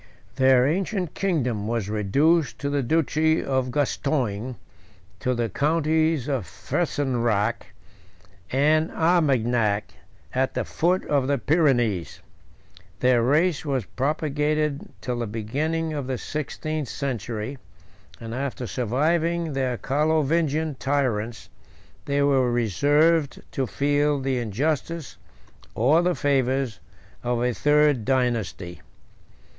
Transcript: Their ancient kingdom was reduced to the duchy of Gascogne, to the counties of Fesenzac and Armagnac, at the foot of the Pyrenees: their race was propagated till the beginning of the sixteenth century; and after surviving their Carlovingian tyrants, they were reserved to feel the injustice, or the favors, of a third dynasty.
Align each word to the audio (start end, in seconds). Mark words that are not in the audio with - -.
Their 0.37 0.65
ancient 0.67 1.13
kingdom 1.13 1.67
was 1.67 1.87
reduced 1.87 2.57
to 2.57 2.71
the 2.71 2.81
duchy 2.81 3.43
of 3.43 3.69
Gascogne, 3.69 4.55
to 5.19 5.35
the 5.35 5.47
counties 5.47 6.27
of 6.27 6.47
Fesenzac 6.47 7.67
and 8.51 8.89
Armagnac, 8.93 9.93
at 10.33 10.55
the 10.55 10.65
foot 10.65 11.05
of 11.05 11.27
the 11.27 11.37
Pyrenees: 11.37 12.19
their 12.99 13.21
race 13.21 13.63
was 13.63 13.85
propagated 13.85 14.89
till 15.01 15.19
the 15.19 15.27
beginning 15.27 15.93
of 15.93 16.07
the 16.07 16.17
sixteenth 16.17 16.87
century; 16.89 17.59
and 18.19 18.33
after 18.33 18.65
surviving 18.65 19.53
their 19.53 19.77
Carlovingian 19.77 20.77
tyrants, 20.79 21.47
they 22.05 22.23
were 22.23 22.51
reserved 22.51 23.43
to 23.51 23.67
feel 23.67 24.19
the 24.19 24.39
injustice, 24.39 25.17
or 25.75 26.01
the 26.01 26.15
favors, 26.15 26.79
of 27.23 27.43
a 27.43 27.53
third 27.53 28.03
dynasty. 28.03 28.81